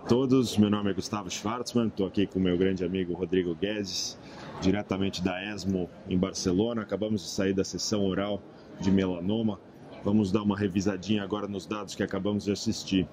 [0.00, 4.18] a todos, meu nome é Gustavo Schwartzman, estou aqui com meu grande amigo Rodrigo Guedes,
[4.58, 6.80] diretamente da ESMO em Barcelona.
[6.80, 8.42] Acabamos de sair da sessão oral
[8.80, 9.60] de melanoma.
[10.02, 13.06] Vamos dar uma revisadinha agora nos dados que acabamos de assistir.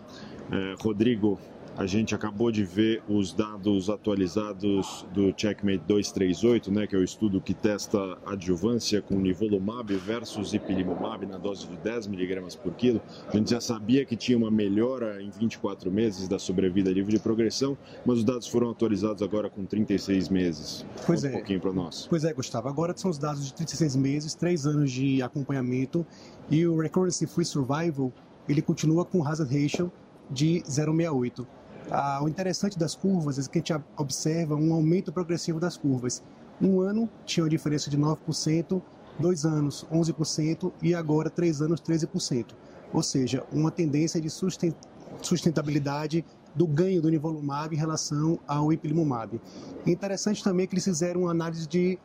[0.50, 1.38] É, Rodrigo,
[1.78, 7.04] a gente acabou de ver os dados atualizados do Checkmate 238, né, que é o
[7.04, 13.00] estudo que testa adjuvância com nivolumab versus ipilimumab na dose de 10 mg por quilo.
[13.28, 17.20] A gente já sabia que tinha uma melhora em 24 meses da sobrevida livre de
[17.20, 20.84] progressão, mas os dados foram atualizados agora com 36 meses.
[21.06, 21.36] Pois Conta é.
[21.36, 22.08] um pouquinho para nós.
[22.10, 22.68] Pois é, Gustavo.
[22.68, 26.04] Agora são os dados de 36 meses, 3 anos de acompanhamento
[26.50, 28.12] e o Recurrency Free Survival
[28.50, 29.92] ele continua com hazard ratio
[30.32, 31.46] de 0,68.
[31.90, 36.22] Ah, o interessante das curvas é que a gente observa um aumento progressivo das curvas.
[36.62, 38.82] Um ano tinha uma diferença de 9%,
[39.20, 42.48] dois anos 11% e agora três anos 13%.
[42.94, 44.76] Ou seja, uma tendência de susten-
[45.22, 49.40] sustentabilidade do ganho do nivolumab em relação ao ipilimumab.
[49.86, 51.98] Interessante também que eles fizeram uma análise de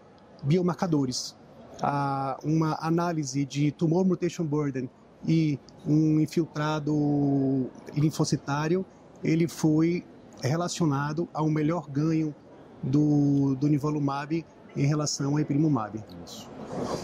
[0.43, 1.35] biomarcadores,
[2.45, 4.89] uma análise de tumor mutation burden
[5.27, 8.85] e um infiltrado linfocitário,
[9.23, 10.05] ele foi
[10.43, 12.35] relacionado ao melhor ganho
[12.83, 14.45] do, do nivolumab
[14.77, 16.03] em relação ao ipilimumab.
[16.25, 16.51] Isso.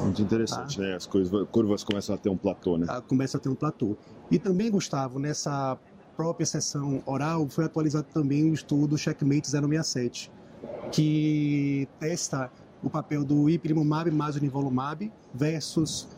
[0.02, 0.94] Muito interessante, né?
[0.94, 2.86] As curvas, curvas começam a ter um platô, né?
[2.88, 3.97] Ah, começa a ter um platô.
[4.30, 5.78] E também, Gustavo, nessa
[6.16, 10.32] própria sessão oral, foi atualizado também o estudo Checkmate 067,
[10.91, 12.50] que testa
[12.82, 16.08] o papel do ipilimumab mais o nivolumab versus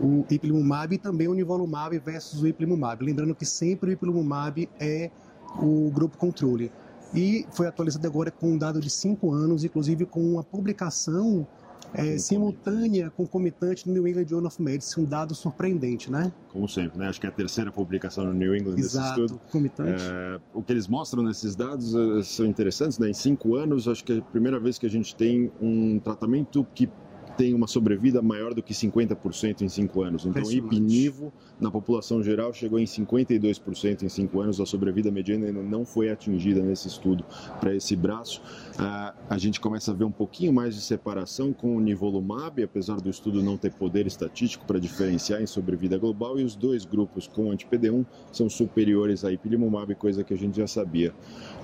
[0.00, 3.04] o ipilimumab e também o nivolumab versus o ipilimumab.
[3.04, 5.10] Lembrando que sempre o ipilimumab é
[5.56, 6.70] o grupo controle.
[7.14, 11.46] E foi atualizado agora com um dado de 5 anos, inclusive com uma publicação
[11.94, 16.30] é, simultânea, concomitante no New England Journal of Medicine, um dado surpreendente, né?
[16.52, 17.08] Como sempre, né?
[17.08, 19.40] Acho que é a terceira publicação no New England desse Exato, estudo.
[19.46, 20.02] concomitante.
[20.02, 23.08] É, o que eles mostram nesses dados eh, são interessantes, né?
[23.08, 26.66] Em cinco anos, acho que é a primeira vez que a gente tem um tratamento
[26.74, 26.90] que
[27.38, 30.26] tem uma sobrevida maior do que 50% em cinco anos.
[30.26, 30.42] Então.
[30.50, 34.60] Ipinivo, na população geral, chegou em 52% em cinco anos.
[34.60, 37.24] A sobrevida mediana ainda não foi atingida nesse estudo
[37.60, 38.42] para esse braço.
[38.76, 43.00] Ah, a gente começa a ver um pouquinho mais de separação com o nivolumab, apesar
[43.00, 47.28] do estudo não ter poder estatístico para diferenciar em sobrevida global, e os dois grupos
[47.28, 51.14] com anti-PD1 são superiores a ipilimumab, coisa que a gente já sabia.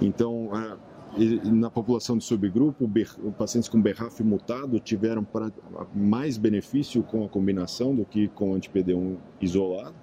[0.00, 0.76] Então, ah,
[1.44, 2.90] na população de subgrupo,
[3.38, 5.26] pacientes com BRAF mutado tiveram
[5.94, 9.94] mais benefício com a combinação do que com anti-PD1 isolado.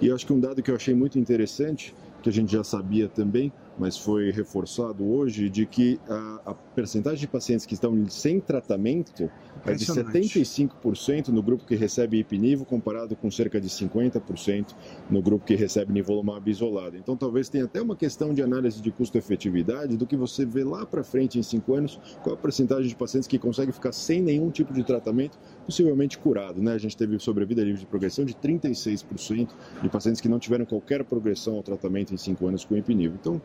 [0.00, 3.08] E acho que um dado que eu achei muito interessante, que a gente já sabia
[3.08, 8.40] também, mas foi reforçado hoje, de que a, a percentagem de pacientes que estão sem
[8.40, 9.30] tratamento
[9.64, 10.40] é de Impressionante.
[10.40, 14.74] 75% no grupo que recebe ipinivo, comparado com cerca de 50%
[15.10, 16.96] no grupo que recebe nivolumab isolado.
[16.96, 20.84] Então, talvez tenha até uma questão de análise de custo-efetividade do que você vê lá
[20.84, 24.50] para frente em 5 anos, qual a porcentagem de pacientes que consegue ficar sem nenhum
[24.50, 26.60] tipo de tratamento, possivelmente curado.
[26.60, 26.72] Né?
[26.72, 29.48] A gente teve sobrevida livre de progressão de 36%
[29.82, 33.16] de pacientes que não tiveram qualquer progressão ao tratamento em 5 anos com ipinivo.
[33.20, 33.40] Então,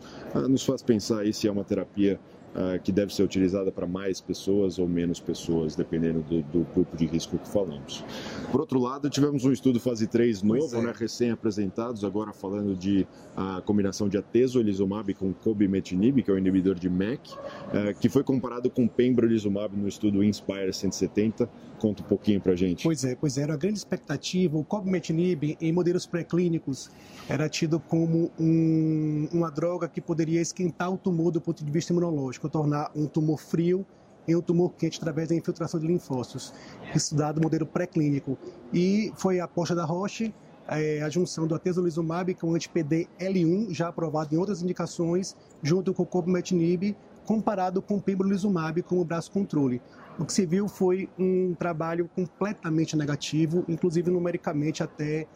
[0.50, 2.20] nos faz pensar aí se é uma terapia
[2.56, 6.96] ah, que deve ser utilizada para mais pessoas ou menos pessoas, dependendo do, do grupo
[6.98, 8.04] de risco que falamos.
[8.52, 10.82] Por outro lado, tivemos um estudo fase 3 Pois novo, é.
[10.88, 16.76] né, recém-apresentados, agora falando de a combinação de atezolizumab com cobimetinib, que é o inibidor
[16.76, 17.34] de MEK,
[17.74, 21.50] eh, que foi comparado com pembrolizumab no estudo Inspire 170.
[21.80, 22.84] Conta um pouquinho pra gente.
[22.84, 24.58] Pois é, pois é, era a grande expectativa.
[24.58, 26.90] O cobimetinib, em modelos pré-clínicos,
[27.30, 31.94] era tido como um- uma droga que poderia esquentar o tumor do ponto de vista
[31.94, 33.84] imunológico, tornar um tumor frio
[34.28, 36.54] em um tumor quente através da infiltração de linfócitos.
[36.94, 38.38] Estudado no modelo pré-clínico.
[38.72, 40.34] E foi a aposta da Roche,
[40.68, 46.04] eh, a junção do atezolizumab com o anti-PD-L1, já aprovado em outras indicações, junto com
[46.04, 46.96] o cobimetinib,
[47.26, 49.82] comparado com o pembrolizumab como braço controle.
[50.18, 55.28] O que se viu foi um trabalho completamente negativo, inclusive numericamente até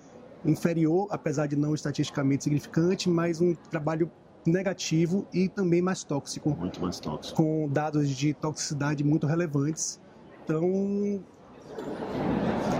[0.46, 4.12] inferior, apesar de não estatisticamente significante, mas um trabalho
[4.46, 7.36] negativo e também mais tóxico, Muito mais tóxico.
[7.36, 10.00] com dados de toxicidade muito relevantes.
[10.44, 11.24] Então,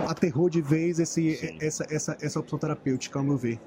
[0.08, 1.58] aterrou de vez esse, Sim.
[1.60, 3.58] essa, essa, essa opção terapêutica, ao meu ver.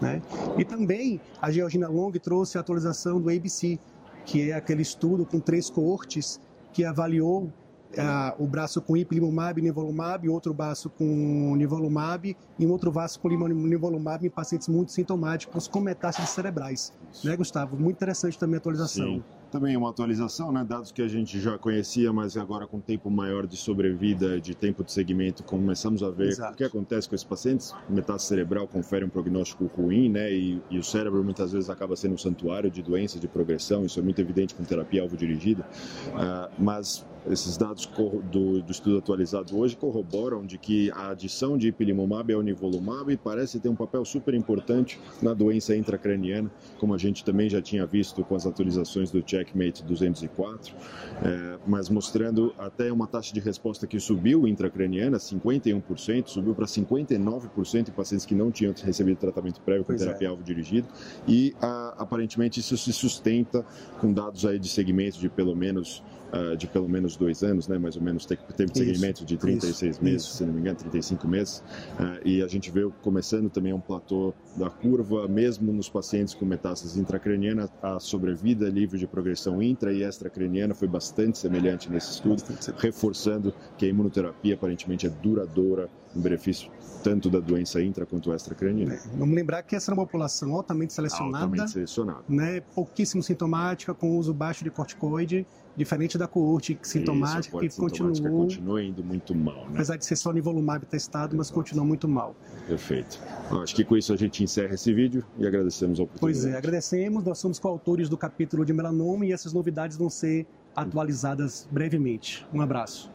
[0.00, 0.20] Né?
[0.58, 3.78] E também a Georgina Long trouxe a atualização do ABC,
[4.24, 6.40] que é aquele estudo com três coortes
[6.72, 7.52] que avaliou
[7.98, 13.20] ah, o braço com ipilimumab e nivolumab, outro braço com nivolumab e um outro braço
[13.20, 16.92] com nivolumab em pacientes muito sintomáticos com metástases cerebrais.
[17.24, 17.76] Né, Gustavo?
[17.76, 19.06] Muito interessante também a atualização.
[19.06, 19.24] Sim.
[19.50, 20.64] também uma atualização, né?
[20.64, 24.82] dados que a gente já conhecia, mas agora com tempo maior de sobrevida, de tempo
[24.82, 26.54] de segmento, começamos a ver Exato.
[26.54, 27.74] o que acontece com esses pacientes.
[27.88, 30.32] Metástase cerebral confere um prognóstico ruim, né?
[30.32, 34.00] E, e, o cérebro muitas vezes acaba sendo um santuário de doença, de progressão, isso
[34.00, 35.66] é muito evidente com terapia alvo dirigida.
[36.08, 37.88] Uh, mas esses dados
[38.30, 43.60] do, do, estudo atualizado hoje corroboram de que a adição de ipilimumab ao nivolumab parece
[43.60, 48.24] ter um papel super importante na doença intracraniana, como a gente também já tinha visto
[48.24, 50.74] com as atualizações do Checkmate 204,
[51.22, 57.88] é, mas mostrando até uma taxa de resposta que subiu intracraniana, 51%, subiu para 59%
[57.88, 60.26] em pacientes que não tinham recebido tratamento prévio com é.
[60.26, 60.88] alvo dirigido,
[61.26, 63.64] e a, aparentemente isso se sustenta
[64.00, 67.78] com dados aí de segmentos de pelo menos uh, de pelo menos dois anos, né,
[67.78, 70.36] mais ou menos, teve segmento de 36 isso, meses, isso.
[70.36, 74.34] se não me engano, 35 meses, uh, e a gente vê começando também um platô
[74.56, 80.02] da curva, mesmo nos pacientes com metástase intracraniana, a sobrevida livre de progressão intra e
[80.02, 82.42] extracraniana foi bastante semelhante nesse estudo,
[82.78, 86.70] reforçando que a imunoterapia aparentemente é duradoura em benefício
[87.02, 88.94] tanto da doença intra quanto extracraniana.
[88.94, 92.22] É, vamos lembrar que essa é uma população altamente selecionada, altamente selecionada.
[92.28, 98.42] Né, pouquíssimo sintomática, com uso baixo de corticoide, diferente da coorte sintomática Isso, que continuou,
[98.42, 99.64] continua indo muito mal.
[99.64, 99.72] Né?
[99.74, 102.36] Apesar de ser só nivolumab testado, mas continua muito mal.
[102.66, 103.18] Perfeito.
[103.62, 106.42] Acho que com isso a gente encerra esse vídeo e agradecemos a oportunidade.
[106.42, 107.24] Pois é, agradecemos.
[107.24, 112.46] Nós somos coautores do capítulo de melanoma e essas novidades vão ser atualizadas brevemente.
[112.52, 113.10] Um abraço.